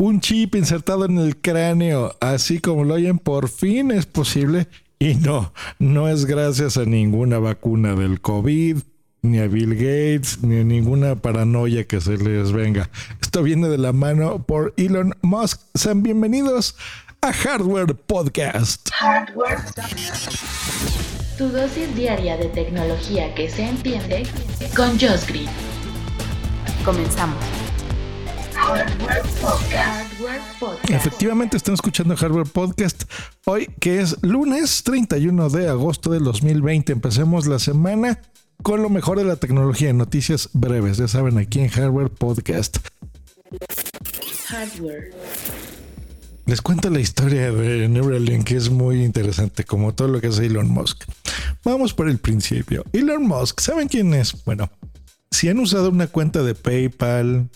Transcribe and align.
un 0.00 0.20
chip 0.20 0.54
insertado 0.54 1.06
en 1.06 1.18
el 1.18 1.36
cráneo, 1.38 2.14
así 2.20 2.60
como 2.60 2.84
lo 2.84 2.94
oyen, 2.94 3.18
por 3.18 3.48
fin 3.48 3.90
es 3.90 4.06
posible. 4.06 4.68
Y 5.00 5.16
no, 5.16 5.52
no 5.80 6.08
es 6.08 6.24
gracias 6.24 6.76
a 6.76 6.84
ninguna 6.84 7.40
vacuna 7.40 7.96
del 7.96 8.20
COVID, 8.20 8.78
ni 9.22 9.38
a 9.38 9.48
Bill 9.48 9.74
Gates, 9.74 10.38
ni 10.42 10.60
a 10.60 10.64
ninguna 10.64 11.16
paranoia 11.16 11.84
que 11.84 12.00
se 12.00 12.16
les 12.16 12.52
venga. 12.52 12.90
Esto 13.20 13.42
viene 13.42 13.68
de 13.68 13.78
la 13.78 13.92
mano 13.92 14.44
por 14.44 14.72
Elon 14.76 15.16
Musk. 15.22 15.60
Sean 15.74 16.04
bienvenidos 16.04 16.76
a 17.20 17.32
Hardware 17.32 17.96
Podcast. 17.96 18.90
Hardware. 18.92 19.58
Tu 21.36 21.48
dosis 21.48 21.92
diaria 21.96 22.36
de 22.36 22.46
tecnología 22.50 23.34
que 23.34 23.50
se 23.50 23.64
entiende 23.64 24.24
con 24.76 24.90
Josh 24.90 25.26
Green. 25.26 25.50
Comenzamos. 26.84 27.57
Efectivamente, 30.88 31.56
están 31.56 31.74
escuchando 31.74 32.16
Hardware 32.16 32.46
Podcast 32.46 33.04
hoy, 33.44 33.66
que 33.80 34.00
es 34.00 34.16
lunes 34.22 34.82
31 34.82 35.50
de 35.50 35.68
agosto 35.68 36.10
del 36.10 36.24
2020. 36.24 36.92
Empecemos 36.92 37.46
la 37.46 37.58
semana 37.58 38.20
con 38.62 38.82
lo 38.82 38.90
mejor 38.90 39.18
de 39.18 39.24
la 39.24 39.36
tecnología 39.36 39.90
en 39.90 39.98
noticias 39.98 40.50
breves. 40.52 40.96
Ya 40.96 41.08
saben, 41.08 41.38
aquí 41.38 41.60
en 41.60 41.68
Hardware 41.68 42.10
Podcast. 42.10 42.78
Les 46.46 46.62
cuento 46.62 46.90
la 46.90 47.00
historia 47.00 47.52
de 47.52 47.88
Neuralink, 47.88 48.44
que 48.44 48.56
es 48.56 48.70
muy 48.70 49.04
interesante, 49.04 49.64
como 49.64 49.94
todo 49.94 50.08
lo 50.08 50.20
que 50.20 50.28
hace 50.28 50.46
Elon 50.46 50.68
Musk. 50.70 51.04
Vamos 51.64 51.92
por 51.92 52.08
el 52.08 52.18
principio. 52.18 52.84
Elon 52.92 53.26
Musk, 53.26 53.60
¿saben 53.60 53.88
quién 53.88 54.14
es? 54.14 54.44
Bueno, 54.44 54.70
si 55.30 55.48
han 55.48 55.58
usado 55.58 55.90
una 55.90 56.06
cuenta 56.06 56.42
de 56.42 56.54
PayPal, 56.54 57.50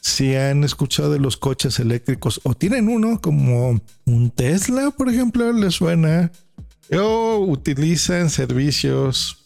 si 0.00 0.34
han 0.34 0.64
escuchado 0.64 1.12
de 1.12 1.18
los 1.18 1.36
coches 1.36 1.78
eléctricos 1.78 2.40
o 2.44 2.54
tienen 2.54 2.88
uno 2.88 3.20
como 3.20 3.80
un 4.06 4.30
Tesla, 4.30 4.90
por 4.90 5.08
ejemplo, 5.08 5.52
les 5.52 5.74
suena, 5.74 6.32
o 6.92 7.38
utilizan 7.38 8.30
servicios 8.30 9.36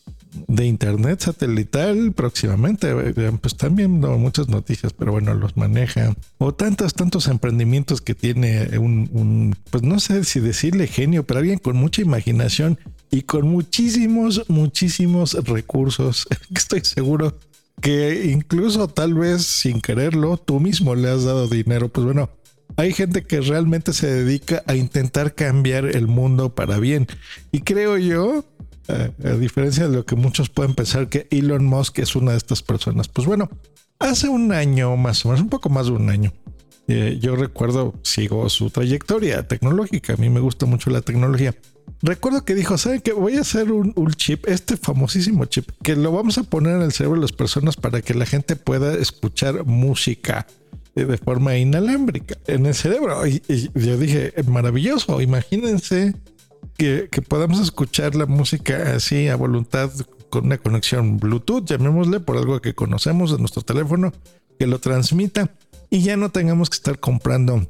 de 0.49 0.67
internet 0.67 1.21
satelital 1.21 2.13
próximamente, 2.13 2.93
pues 3.15 3.53
están 3.53 3.77
viendo 3.77 4.19
muchas 4.19 4.49
noticias, 4.49 4.93
pero 4.93 5.13
bueno, 5.13 5.33
los 5.35 5.57
maneja. 5.57 6.15
O 6.39 6.53
tantos, 6.53 6.95
tantos 6.95 7.29
emprendimientos 7.29 8.01
que 8.01 8.15
tiene 8.15 8.79
un, 8.79 9.09
un, 9.13 9.57
pues 9.71 9.83
no 9.83 10.01
sé 10.01 10.25
si 10.25 10.41
decirle 10.41 10.87
genio, 10.87 11.25
pero 11.25 11.41
alguien 11.41 11.59
con 11.59 11.77
mucha 11.77 12.03
imaginación 12.03 12.79
y 13.11 13.23
con 13.23 13.49
muchísimos, 13.49 14.45
muchísimos 14.49 15.35
recursos. 15.45 16.27
Estoy 16.55 16.81
seguro 16.81 17.39
que 17.81 18.31
incluso 18.31 18.89
tal 18.89 19.15
vez 19.15 19.45
sin 19.45 19.81
quererlo, 19.81 20.37
tú 20.37 20.61
mismo 20.61 20.95
le 20.95 21.11
has 21.11 21.25
dado 21.25 21.49
dinero. 21.49 21.89
Pues 21.89 22.05
bueno, 22.05 22.31
hay 22.77 22.93
gente 22.93 23.23
que 23.23 23.41
realmente 23.41 23.93
se 23.93 24.07
dedica 24.07 24.63
a 24.67 24.75
intentar 24.75 25.35
cambiar 25.35 25.87
el 25.87 26.07
mundo 26.07 26.55
para 26.55 26.79
bien. 26.79 27.07
Y 27.53 27.61
creo 27.61 27.99
yo, 27.99 28.45
a, 28.89 29.29
diferencia 29.35 29.89
de 29.89 29.97
lo 29.97 30.07
que 30.07 30.17
muchos 30.17 30.49
pueden 30.49 30.75
pensar, 30.75 31.09
que 31.09 31.27
Elon 31.31 31.65
Musk 31.65 31.99
es 31.99 32.17
una 32.17 32.33
de 32.33 32.39
estas 32.39 32.63
personas. 32.63 33.09
Pues 33.09 33.27
bueno, 33.27 33.49
hace 33.99 34.29
un 34.29 34.53
año 34.53 34.97
más 34.97 35.25
o 35.25 35.29
menos, 35.29 35.43
un 35.43 35.51
poco 35.51 35.69
más 35.69 35.87
de 35.87 35.93
un 35.93 36.11
año. 36.11 36.33
Eh, 36.87 37.19
yo 37.21 37.35
recuerdo, 37.35 37.95
sigo 38.03 38.49
su 38.51 38.71
trayectoria 38.71 39.47
tecnológica. 39.49 40.15
A 40.15 40.17
mí 40.17 40.29
me 40.29 40.41
gusta 40.41 40.67
mucho 40.67 40.91
la 40.91 41.01
tecnología. 41.01 41.55
Recuerdo 42.03 42.45
que 42.45 42.55
dijo, 42.55 42.77
¿saben 42.77 43.01
qué? 43.01 43.13
Voy 43.13 43.37
a 43.37 43.41
hacer 43.41 43.73
un, 43.73 43.95
chip, 44.13 44.47
este 44.47 44.77
famosísimo 44.77 45.47
chip, 45.47 45.71
que 45.83 45.97
lo 45.97 46.13
vamos 46.13 46.37
a 46.37 46.43
poner 46.43 46.77
en 46.77 46.83
el 46.83 46.93
cerebro 46.93 47.17
de 47.17 47.23
las 47.23 47.33
personas 47.33 47.77
para 47.77 48.03
que 48.03 48.13
la 48.13 48.27
gente 48.27 48.57
pueda 48.57 48.95
escuchar 48.95 49.65
música 49.65 50.47
de 50.95 51.17
forma 51.17 51.57
inalámbrica 51.57 52.37
en 52.47 52.67
el 52.67 52.75
cerebro. 52.75 53.27
Y, 53.27 53.43
yo 53.75 53.97
dije, 53.97 54.35
maravilloso, 54.47 55.21
imagínense 55.23 56.15
que, 56.77 57.09
que, 57.11 57.23
podamos 57.23 57.61
escuchar 57.61 58.15
la 58.15 58.27
música 58.27 58.95
así 58.95 59.29
a 59.29 59.37
voluntad 59.37 59.91
con 60.29 60.47
una 60.47 60.59
conexión 60.59 61.19
Bluetooth, 61.19 61.65
llamémosle 61.65 62.21
por 62.21 62.37
algo 62.37 62.61
que 62.61 62.75
conocemos 62.75 63.31
de 63.31 63.39
nuestro 63.39 63.63
teléfono, 63.63 64.13
que 64.59 64.67
lo 64.67 64.79
transmita 64.79 65.51
y 65.91 66.03
ya 66.03 66.17
no 66.17 66.31
tengamos 66.31 66.71
que 66.71 66.77
estar 66.77 66.99
comprando 66.99 67.67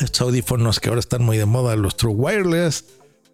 estos 0.00 0.20
audífonos 0.20 0.80
que 0.80 0.88
ahora 0.88 1.00
están 1.00 1.22
muy 1.22 1.36
de 1.36 1.46
moda, 1.46 1.76
los 1.76 1.96
True 1.96 2.14
Wireless 2.14 2.84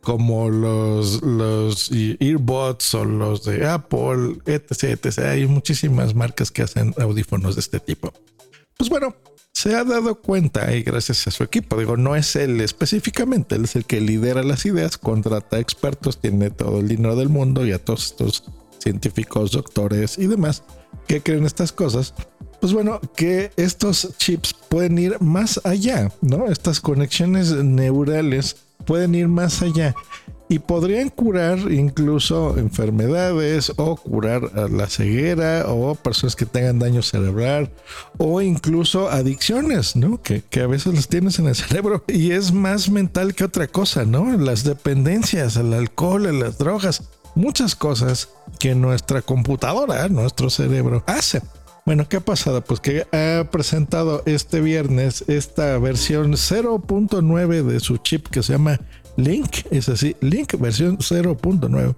como 0.04 0.50
los, 0.50 1.22
los 1.22 1.90
earbuds 1.90 2.94
o 2.94 3.04
los 3.04 3.44
de 3.44 3.66
Apple, 3.66 4.36
etc, 4.44 4.84
etc. 5.02 5.18
Hay 5.20 5.46
muchísimas 5.46 6.14
marcas 6.14 6.50
que 6.50 6.62
hacen 6.62 6.94
audífonos 6.98 7.56
de 7.56 7.60
este 7.60 7.80
tipo. 7.80 8.12
Pues 8.76 8.90
bueno, 8.90 9.16
se 9.52 9.74
ha 9.74 9.82
dado 9.82 10.16
cuenta 10.20 10.74
y 10.74 10.82
gracias 10.82 11.26
a 11.26 11.30
su 11.30 11.42
equipo, 11.42 11.78
digo, 11.78 11.96
no 11.96 12.16
es 12.16 12.36
él 12.36 12.60
específicamente, 12.60 13.54
él 13.54 13.64
es 13.64 13.76
el 13.76 13.86
que 13.86 14.00
lidera 14.00 14.42
las 14.42 14.66
ideas, 14.66 14.98
contrata 14.98 15.58
expertos, 15.58 16.20
tiene 16.20 16.50
todo 16.50 16.80
el 16.80 16.88
dinero 16.88 17.16
del 17.16 17.30
mundo 17.30 17.64
y 17.64 17.72
a 17.72 17.82
todos 17.82 18.06
estos 18.06 18.44
científicos, 18.78 19.52
doctores 19.52 20.18
y 20.18 20.26
demás 20.26 20.64
que 21.06 21.22
creen 21.22 21.46
estas 21.46 21.72
cosas. 21.72 22.14
Pues 22.60 22.72
bueno, 22.72 23.00
que 23.16 23.50
estos 23.56 24.16
chips 24.18 24.54
pueden 24.68 24.98
ir 24.98 25.20
más 25.20 25.60
allá, 25.64 26.10
¿no? 26.20 26.46
Estas 26.46 26.80
conexiones 26.80 27.52
neurales 27.52 28.56
pueden 28.84 29.14
ir 29.14 29.28
más 29.28 29.62
allá 29.62 29.94
y 30.48 30.58
podrían 30.58 31.08
curar 31.08 31.58
incluso 31.72 32.58
enfermedades 32.58 33.72
o 33.76 33.96
curar 33.96 34.70
la 34.70 34.88
ceguera 34.88 35.64
o 35.68 35.94
personas 35.94 36.36
que 36.36 36.46
tengan 36.46 36.78
daño 36.78 37.02
cerebral 37.02 37.70
o 38.18 38.42
incluso 38.42 39.10
adicciones, 39.10 39.96
¿no? 39.96 40.20
Que, 40.20 40.42
que, 40.42 40.60
a 40.60 40.66
veces 40.66 40.94
las 40.94 41.08
tienes 41.08 41.38
en 41.38 41.48
el 41.48 41.54
cerebro 41.54 42.04
y 42.06 42.32
es 42.32 42.52
más 42.52 42.90
mental 42.90 43.34
que 43.34 43.44
otra 43.44 43.66
cosa, 43.68 44.04
¿no? 44.04 44.36
Las 44.36 44.64
dependencias, 44.64 45.56
el 45.56 45.72
alcohol, 45.72 46.38
las 46.38 46.58
drogas, 46.58 47.02
muchas 47.34 47.74
cosas 47.74 48.28
que 48.58 48.74
nuestra 48.74 49.22
computadora, 49.22 50.08
nuestro 50.08 50.50
cerebro 50.50 51.02
hace. 51.06 51.42
Bueno, 51.86 52.08
¿qué 52.08 52.16
ha 52.16 52.20
pasado? 52.20 52.64
Pues 52.64 52.80
que 52.80 53.06
ha 53.12 53.50
presentado 53.50 54.22
este 54.24 54.62
viernes 54.62 55.22
esta 55.28 55.78
versión 55.78 56.32
0.9 56.32 57.62
de 57.62 57.80
su 57.80 57.98
chip 57.98 58.28
que 58.28 58.42
se 58.42 58.54
llama 58.54 58.80
Link, 59.16 59.66
es 59.70 59.90
así, 59.90 60.16
Link 60.20 60.58
versión 60.58 60.96
0.9 60.96 61.94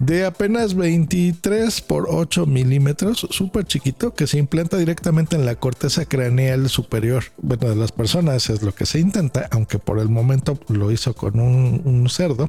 de 0.00 0.24
apenas 0.24 0.74
23 0.74 1.82
por 1.82 2.06
8 2.08 2.46
milímetros, 2.46 3.26
súper 3.30 3.66
chiquito, 3.66 4.14
que 4.14 4.26
se 4.26 4.38
implanta 4.38 4.78
directamente 4.78 5.36
en 5.36 5.44
la 5.44 5.56
corteza 5.56 6.06
craneal 6.06 6.70
superior. 6.70 7.24
Bueno, 7.36 7.68
de 7.68 7.76
las 7.76 7.92
personas 7.92 8.48
es 8.48 8.62
lo 8.62 8.74
que 8.74 8.86
se 8.86 8.98
intenta, 8.98 9.46
aunque 9.50 9.78
por 9.78 9.98
el 9.98 10.08
momento 10.08 10.58
lo 10.68 10.90
hizo 10.90 11.14
con 11.14 11.38
un, 11.38 11.82
un 11.84 12.08
cerdo 12.08 12.48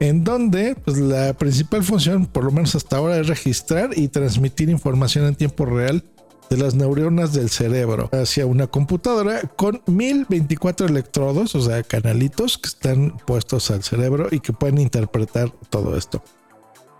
en 0.00 0.24
donde 0.24 0.74
pues, 0.74 0.98
la 0.98 1.34
principal 1.34 1.84
función, 1.84 2.26
por 2.26 2.44
lo 2.44 2.50
menos 2.50 2.74
hasta 2.74 2.96
ahora, 2.96 3.18
es 3.18 3.28
registrar 3.28 3.90
y 3.96 4.08
transmitir 4.08 4.70
información 4.70 5.26
en 5.26 5.36
tiempo 5.36 5.66
real 5.66 6.02
de 6.48 6.56
las 6.56 6.74
neuronas 6.74 7.32
del 7.32 7.48
cerebro 7.48 8.08
hacia 8.12 8.44
una 8.44 8.66
computadora 8.66 9.42
con 9.56 9.82
1024 9.86 10.88
electrodos, 10.88 11.54
o 11.54 11.60
sea, 11.60 11.82
canalitos 11.84 12.58
que 12.58 12.68
están 12.68 13.16
puestos 13.24 13.70
al 13.70 13.84
cerebro 13.84 14.26
y 14.32 14.40
que 14.40 14.52
pueden 14.52 14.78
interpretar 14.78 15.52
todo 15.68 15.96
esto. 15.96 16.24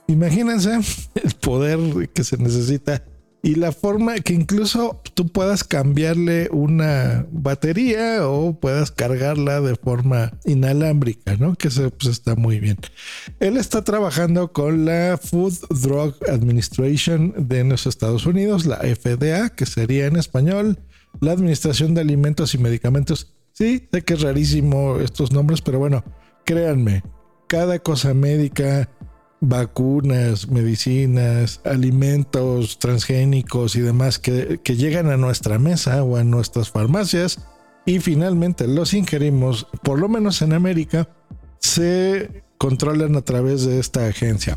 Imagínense 0.07 0.79
el 1.15 1.35
poder 1.41 2.11
que 2.11 2.23
se 2.23 2.37
necesita 2.37 3.03
y 3.43 3.55
la 3.55 3.73
forma 3.73 4.17
que 4.17 4.35
incluso 4.35 5.01
tú 5.15 5.29
puedas 5.29 5.65
cambiarle 5.65 6.49
una 6.53 7.27
batería 7.31 8.29
o 8.29 8.59
puedas 8.59 8.91
cargarla 8.91 9.61
de 9.61 9.77
forma 9.77 10.33
inalámbrica, 10.45 11.37
¿no? 11.37 11.55
Que 11.55 11.71
se, 11.71 11.91
pues 11.91 12.11
está 12.11 12.37
muy 12.37 12.61
bien. 12.61 12.77
Él 13.39 13.57
está 13.57 13.83
trabajando 13.83 14.53
con 14.53 14.85
la 14.85 15.19
Food 15.23 15.55
Drug 15.71 16.17
Administration 16.29 17.35
de 17.49 17.65
los 17.65 17.87
Estados 17.87 18.27
Unidos, 18.27 18.67
la 18.67 18.79
FDA, 18.79 19.49
que 19.51 19.65
sería 19.65 20.07
en 20.07 20.17
español 20.17 20.79
la 21.21 21.33
Administración 21.33 21.95
de 21.95 22.03
Alimentos 22.03 22.55
y 22.55 22.59
Medicamentos. 22.59 23.35
Sí, 23.53 23.89
sé 23.91 24.03
que 24.03 24.15
es 24.15 24.21
rarísimo 24.21 24.99
estos 25.01 25.33
nombres, 25.33 25.63
pero 25.63 25.79
bueno, 25.79 26.05
créanme, 26.45 27.03
cada 27.49 27.79
cosa 27.79 28.15
médica 28.15 28.89
vacunas, 29.41 30.49
medicinas, 30.49 31.61
alimentos 31.65 32.79
transgénicos 32.79 33.75
y 33.75 33.81
demás 33.81 34.19
que, 34.19 34.61
llegan 34.65 35.11
a 35.11 35.17
nuestra 35.17 35.59
mesa 35.59 36.03
o 36.05 36.17
a 36.17 36.25
nuestras 36.25 36.71
farmacias 36.71 37.41
y 37.87 38.01
finalmente 38.01 38.69
los 38.69 38.95
ingerimos, 38.95 39.67
por 39.83 39.99
lo 39.99 40.09
menos 40.09 40.43
en 40.43 40.53
América, 40.53 41.09
se 41.59 42.45
controlan 42.59 43.17
a 43.17 43.23
través 43.23 43.65
de 43.65 43.81
esta 43.81 44.07
agencia. 44.07 44.57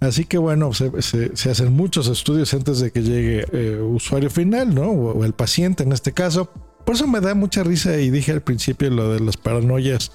Así 0.00 0.24
que 0.24 0.38
bueno, 0.38 0.72
se, 0.72 1.50
hacen 1.50 1.72
muchos 1.72 2.08
estudios 2.08 2.52
antes 2.54 2.80
de 2.80 2.90
que 2.90 3.02
llegue 3.02 3.44
eh, 3.52 3.80
usuario 3.80 4.30
final, 4.30 4.74
¿no? 4.74 4.90
O, 4.90 5.24
el 5.24 5.32
paciente 5.32 5.84
en 5.84 5.92
este 5.92 6.12
caso. 6.12 6.50
Por 6.84 6.96
eso 6.96 7.06
me 7.06 7.20
da 7.20 7.34
mucha 7.34 7.62
risa 7.62 7.96
y 7.98 8.10
dije 8.10 8.32
al 8.32 8.42
principio 8.42 8.90
lo 8.90 9.12
de 9.12 9.20
las 9.20 9.36
paranoias 9.36 10.10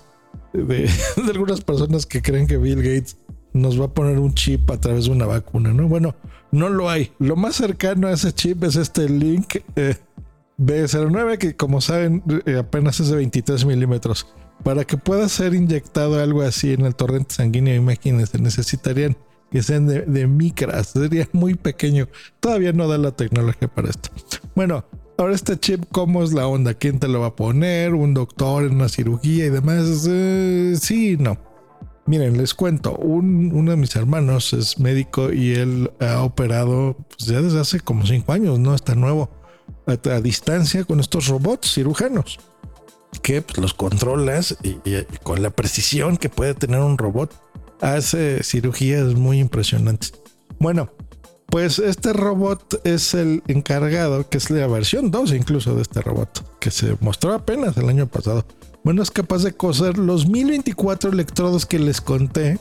de 0.52 0.90
algunas 1.34 1.62
personas 1.62 2.06
que 2.06 2.22
creen 2.22 2.48
que 2.48 2.58
Bill 2.58 2.81
Gates 2.81 3.16
nos 3.54 3.80
va 3.80 3.86
a 3.86 3.94
poner 3.94 4.20
un 4.20 4.34
chip 4.34 4.70
a 4.72 4.80
través 4.80 5.06
de 5.06 5.12
una 5.12 5.26
vacuna, 5.26 5.74
¿no? 5.74 5.88
Bueno, 5.88 6.16
no 6.52 6.70
lo 6.70 6.90
hay. 6.90 7.12
Lo 7.20 7.36
más 7.36 7.56
cercano 7.56 8.08
a 8.08 8.14
ese 8.14 8.32
chip 8.34 8.64
es 8.64 8.76
este 8.76 9.10
link, 9.10 9.58
eh, 9.76 9.96
B09, 10.58 11.38
que 11.38 11.56
como 11.56 11.82
saben 11.82 12.24
eh, 12.46 12.58
apenas 12.58 13.00
es 13.00 13.10
de 13.10 13.18
23 13.18 13.66
milímetros. 13.66 14.28
Para 14.64 14.86
que 14.86 14.98
pueda 14.98 15.30
ser 15.30 15.54
inyectado 15.54 16.22
algo 16.22 16.42
así 16.42 16.74
en 16.74 16.86
el 16.86 16.96
torrente 16.96 17.36
sanguíneo, 17.36 17.76
imagínense, 17.76 18.40
necesitarían 18.40 19.16
que 19.52 19.62
sean 19.64 19.88
de, 19.88 20.02
de 20.02 20.28
micras, 20.28 20.88
sería 20.88 21.28
muy 21.32 21.56
pequeño. 21.56 22.08
Todavía 22.40 22.74
no 22.74 22.88
da 22.88 22.98
la 22.98 23.12
tecnología 23.12 23.68
para 23.68 23.90
esto. 23.90 24.10
Bueno, 24.56 24.84
ahora 25.18 25.36
este 25.36 25.58
chip, 25.60 25.86
¿cómo 25.92 26.24
es 26.24 26.34
la 26.34 26.48
onda? 26.48 26.74
¿Quién 26.74 27.00
te 27.00 27.08
lo 27.08 27.22
va 27.22 27.28
a 27.28 27.36
poner? 27.36 27.94
¿Un 27.94 28.14
doctor 28.14 28.66
en 28.66 28.76
una 28.76 28.90
cirugía 28.90 29.46
y 29.46 29.50
demás? 29.50 30.08
Eh, 30.10 30.76
sí, 30.80 31.18
no. 31.20 31.38
Miren, 32.07 32.38
les 32.38 32.54
cuento, 32.54 32.95
uno 32.95 33.71
de 33.71 33.75
mis 33.75 33.94
hermanos 33.98 34.54
es 34.54 34.80
médico 34.80 35.33
y 35.33 35.56
él 35.56 35.92
ha 36.00 36.21
operado 36.21 36.95
pues, 37.09 37.27
ya 37.27 37.42
desde 37.42 37.59
hace 37.59 37.81
como 37.81 38.06
cinco 38.06 38.31
años, 38.31 38.59
¿no? 38.59 38.74
Está 38.74 38.95
nuevo, 38.95 39.30
a, 39.86 40.21
distancia 40.21 40.86
con 40.86 41.01
estos 41.01 41.27
robots 41.27 41.74
cirujanos, 41.74 42.39
que 43.21 43.42
pues, 43.42 43.57
los 43.57 43.74
controlas 43.74 44.57
y, 44.63 44.77
con 45.24 45.42
la 45.44 45.50
precisión 45.50 46.15
que 46.15 46.30
puede 46.30 46.54
tener 46.54 46.80
un 46.80 46.98
robot, 46.98 47.33
hace 47.81 48.42
cirugías 48.42 49.15
muy 49.15 49.39
impresionantes. 49.39 50.13
Bueno, 50.59 50.89
pues 51.48 51.77
este 51.77 52.13
robot 52.13 52.86
es 52.86 53.15
el 53.15 53.44
encargado, 53.50 54.30
que 54.30 54.38
es 54.38 54.50
la 54.50 54.65
versión 54.68 55.12
2 55.12 55.33
incluso 55.33 55.75
de 55.75 55.81
este 55.81 56.01
robot, 56.01 56.57
que 56.59 56.71
se 56.71 56.95
mostró 57.01 57.33
apenas 57.33 57.75
el 57.75 57.89
año 57.89 58.07
pasado 58.07 58.45
bueno, 58.88 59.04
es 59.04 59.12
capaz 59.12 59.44
de 59.44 59.51
coser 59.51 59.98
los 59.98 60.30
1024 60.30 61.12
electrodos 61.12 61.66
que 61.66 61.78
les 61.78 62.00
conté 62.00 62.57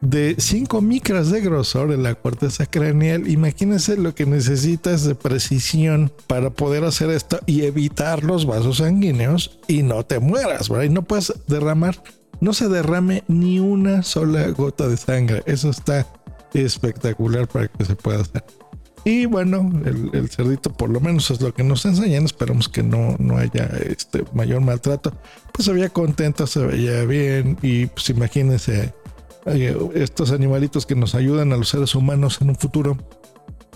de 0.00 0.34
5 0.36 0.82
micras 0.82 1.30
de 1.30 1.40
grosor 1.40 1.92
en 1.92 2.02
la 2.02 2.16
corteza 2.16 2.66
craneal. 2.66 3.30
Imagínense 3.30 3.96
lo 3.96 4.12
que 4.12 4.26
necesitas 4.26 5.04
de 5.04 5.14
precisión 5.14 6.12
para 6.26 6.50
poder 6.50 6.82
hacer 6.82 7.10
esto 7.10 7.38
y 7.46 7.62
evitar 7.62 8.24
los 8.24 8.44
vasos 8.44 8.78
sanguíneos 8.78 9.60
y 9.68 9.84
no 9.84 10.04
te 10.04 10.18
mueras, 10.18 10.68
¿verdad? 10.68 10.86
Y 10.86 10.88
no 10.88 11.02
puedes 11.02 11.32
derramar, 11.46 12.02
no 12.40 12.54
se 12.54 12.68
derrame 12.68 13.22
ni 13.28 13.60
una 13.60 14.02
sola 14.02 14.48
gota 14.48 14.88
de 14.88 14.96
sangre. 14.96 15.44
Eso 15.46 15.70
está 15.70 16.08
espectacular 16.54 17.46
para 17.46 17.68
que 17.68 17.84
se 17.84 17.94
pueda 17.94 18.22
hacer. 18.22 18.42
Y 19.04 19.26
bueno, 19.26 19.68
el, 19.84 20.28
cerdito 20.28 20.72
por 20.72 20.88
lo 20.88 21.00
menos 21.00 21.30
es 21.30 21.40
lo 21.40 21.52
que 21.52 21.64
nos 21.64 21.84
enseñan. 21.84 22.24
Esperamos 22.24 22.68
que 22.68 22.82
no, 22.82 23.16
no 23.18 23.36
haya 23.36 23.68
este 23.88 24.24
mayor 24.32 24.60
maltrato. 24.60 25.12
Pues 25.52 25.66
se 25.66 25.72
veía 25.72 25.88
contento, 25.88 26.46
se 26.46 26.60
veía 26.64 27.04
bien. 27.04 27.58
Y 27.62 27.86
pues 27.86 28.10
imagínense 28.10 28.94
eh, 29.46 29.76
estos 29.94 30.30
animalitos 30.30 30.86
que 30.86 30.94
nos 30.94 31.14
ayudan 31.14 31.52
a 31.52 31.56
los 31.56 31.68
seres 31.68 31.94
humanos 31.94 32.38
en 32.40 32.50
un 32.50 32.56
futuro. 32.56 32.96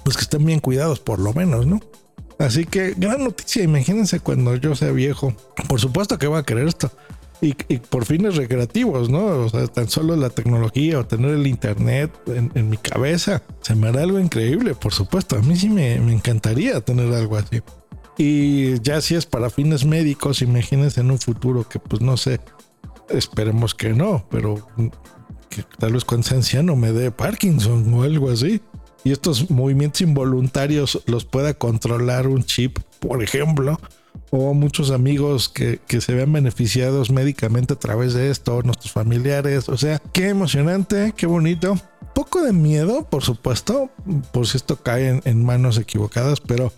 Pues 0.05 0.17
que 0.17 0.23
estén 0.23 0.44
bien 0.44 0.61
cuidados 0.61 1.00
por 1.00 1.19
lo 1.19 1.32
menos, 1.32 1.67
¿no? 1.67 1.81
Así 2.38 2.64
que 2.64 2.94
gran 2.96 3.25
noticia. 3.25 3.64
Imagínense 3.64 4.20
cuando 4.20 4.55
yo 4.55 4.76
sea 4.76 4.93
viejo. 4.93 5.34
Por 5.69 5.81
supuesto 5.81 6.19
que 6.19 6.28
va 6.28 6.38
a 6.38 6.43
querer 6.44 6.69
esto 6.69 6.93
y, 7.40 7.52
por 7.78 8.04
fines 8.04 8.36
recreativos, 8.36 9.10
¿no? 9.10 9.26
O 9.26 9.48
sea, 9.48 9.66
tan 9.66 9.88
solo 9.88 10.16
la 10.16 10.30
tecnología 10.30 10.98
o 10.98 11.06
tener 11.06 11.32
el 11.32 11.46
internet 11.46 12.10
en, 12.26 12.70
mi 12.70 12.76
cabeza, 12.76 13.42
se 13.60 13.74
me 13.74 13.88
hará 13.88 14.02
algo 14.02 14.18
increíble, 14.18 14.74
por 14.74 14.92
supuesto. 14.92 15.36
A 15.36 15.42
mí 15.42 15.56
sí 15.56 15.68
me, 15.68 15.94
encantaría 15.94 16.80
tener 16.80 17.12
algo 17.14 17.36
así. 17.36 17.60
Y 18.18 18.80
ya 18.80 19.00
si 19.00 19.14
es 19.14 19.26
para 19.26 19.50
fines 19.50 19.84
médicos, 19.84 20.40
imagínense 20.40 21.00
en 21.00 21.10
un 21.10 21.18
futuro 21.18 21.68
que 21.68 21.78
pues 21.78 22.00
no 22.00 22.16
sé, 22.16 22.40
esperemos 23.10 23.74
que 23.74 23.90
no, 23.90 24.26
pero 24.30 24.66
que 25.50 25.62
tal 25.78 25.92
vez 25.92 26.04
cuando 26.04 26.26
sea 26.26 26.38
anciano 26.38 26.76
me 26.76 26.92
dé 26.92 27.10
Parkinson 27.10 27.92
o 27.92 28.02
algo 28.02 28.30
así. 28.30 28.62
Y 29.04 29.12
estos 29.12 29.50
movimientos 29.50 30.00
involuntarios 30.00 31.02
los 31.06 31.24
pueda 31.24 31.54
controlar 31.54 32.26
un 32.26 32.42
chip, 32.42 32.78
por 32.98 33.22
ejemplo, 33.22 33.78
o 34.31 34.55
muchos 34.55 34.90
amigos 34.90 35.49
que, 35.49 35.81
se 36.00 36.14
vean 36.14 36.32
beneficiados 36.32 37.11
médicamente 37.11 37.75
a 37.75 37.78
través 37.78 38.14
de 38.14 38.31
esto, 38.31 38.62
nuestros 38.62 38.93
familiares. 38.93 39.69
O 39.69 39.76
sea, 39.76 40.00
qué 40.12 40.28
emocionante, 40.28 41.14
qué 41.17 41.26
bonito. 41.26 41.78
Poco 42.14 42.43
de 42.43 42.52
miedo, 42.52 43.05
por 43.05 43.23
supuesto, 43.23 43.90
por 44.32 44.46
si 44.46 44.56
esto 44.56 44.76
cae 44.76 45.20
en, 45.25 45.44
manos 45.44 45.78
equivocadas, 45.78 46.40
pero 46.40 46.73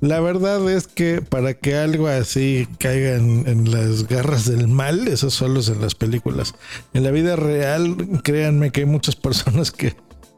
la 0.00 0.20
verdad 0.20 0.70
es 0.70 0.86
que 0.86 1.20
para 1.20 1.54
que 1.54 1.76
algo 1.76 2.08
así 2.08 2.66
caiga 2.78 3.16
en, 3.16 3.70
las 3.70 4.06
garras 4.06 4.46
del 4.46 4.68
mal, 4.68 5.08
eso 5.08 5.30
solo 5.30 5.60
es 5.60 5.68
en 5.68 5.80
las 5.80 5.94
películas. 5.94 6.54
En 6.94 7.04
la 7.04 7.10
vida 7.10 7.36
real, 7.36 7.96
créanme 8.22 8.70
que 8.70 8.80
hay 8.80 8.86
muchas 8.86 9.16
personas 9.16 9.70
que 9.70 9.94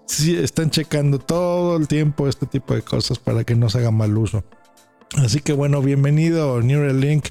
sí 0.07 0.37
están 0.37 0.71
checando 0.71 1.21
todo 1.21 1.77
el 1.77 1.87
tiempo 1.87 2.27
este 2.27 2.47
tipo 2.47 2.75
de 2.75 2.83
cosas 2.83 3.19
para 3.19 3.45
que 3.45 3.55
no 3.55 3.71
se 3.71 3.79
haga 3.79 3.93
mal 3.93 4.17
uso. 4.19 4.45
Así 5.17 5.41
que 5.41 5.53
bueno, 5.53 5.83
bienvenido 5.83 6.61
Neuralink. 6.63 7.27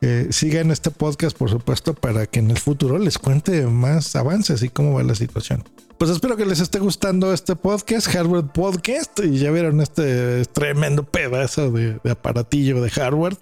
Eh, 0.00 0.28
sigan 0.30 0.70
este 0.70 0.90
podcast, 0.90 1.36
por 1.36 1.50
supuesto, 1.50 1.94
para 1.94 2.26
que 2.26 2.38
en 2.38 2.50
el 2.50 2.58
futuro 2.58 2.98
les 2.98 3.18
cuente 3.18 3.66
más 3.66 4.14
avances 4.14 4.62
y 4.62 4.68
cómo 4.68 4.94
va 4.94 5.02
la 5.02 5.14
situación. 5.14 5.64
Pues 5.98 6.10
espero 6.10 6.36
que 6.36 6.46
les 6.46 6.60
esté 6.60 6.78
gustando 6.78 7.32
este 7.32 7.56
podcast, 7.56 8.06
Hardware 8.08 8.44
Podcast. 8.44 9.18
Y 9.24 9.38
ya 9.38 9.50
vieron 9.50 9.80
este 9.80 10.44
tremendo 10.46 11.02
pedazo 11.02 11.70
de, 11.72 11.98
aparatillo 12.08 12.80
de 12.80 12.90
hardware 12.90 13.36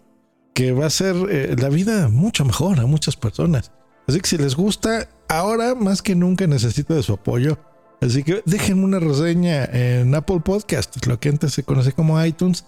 que 0.55 0.73
va 0.73 0.85
a 0.85 0.87
hacer 0.87 1.17
eh, 1.31 1.57
la 1.59 1.69
vida 1.69 2.09
mucho 2.09 2.45
mejor 2.45 2.81
a 2.81 2.87
muchas 2.87 3.17
personas. 3.17 3.73
Así 4.07 4.21
que 4.21 4.29
si 4.29 4.39
les 4.39 4.55
gusta, 4.55 5.09
ahora 5.29 5.75
más 5.75 6.01
que 6.01 6.15
nunca 6.15 6.47
necesito 6.47 6.95
de 6.95 7.03
su 7.03 7.13
apoyo. 7.15 7.59
Así 8.01 8.23
que 8.23 8.43
déjenme 8.47 8.85
una 8.85 9.01
reseña 9.01 9.65
en 9.65 10.15
Apple 10.15 10.41
Podcast, 10.41 11.05
lo 11.07 11.19
que 11.19 11.31
antes 11.31 11.53
se 11.53 11.65
conoce 11.65 11.93
como 11.93 12.25
iTunes 12.25 12.65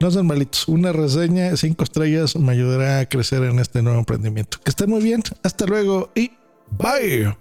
no 0.00 0.10
son 0.10 0.26
malitos. 0.26 0.68
Una 0.68 0.92
reseña, 0.92 1.56
cinco 1.56 1.84
estrellas, 1.84 2.36
me 2.36 2.52
ayudará 2.52 3.00
a 3.00 3.08
crecer 3.08 3.42
en 3.44 3.58
este 3.58 3.82
nuevo 3.82 3.98
emprendimiento. 3.98 4.58
Que 4.62 4.70
estén 4.70 4.90
muy 4.90 5.02
bien. 5.02 5.22
Hasta 5.42 5.66
luego 5.66 6.10
y 6.14 6.32
bye. 6.70 7.36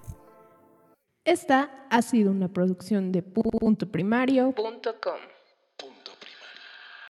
Esta 1.25 1.87
ha 1.89 2.01
sido 2.01 2.31
una 2.31 2.49
producción 2.49 3.11
de 3.11 3.23
puntoprimario.com. 3.23 5.32